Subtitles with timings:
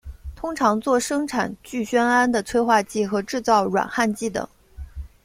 [0.35, 4.47] 通常作生产聚酰胺的催化剂和制造软焊剂等。